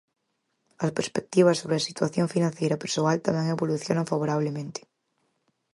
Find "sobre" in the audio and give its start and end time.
1.61-1.75